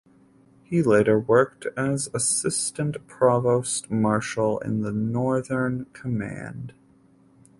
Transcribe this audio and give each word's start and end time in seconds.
He 0.63 0.81
later 0.81 1.19
worked 1.19 1.67
as 1.77 2.09
assistant 2.11 3.05
provost 3.05 3.91
marshal 3.91 4.57
in 4.57 4.81
the 4.81 4.91
Northern 4.91 5.85
Command. 5.93 6.73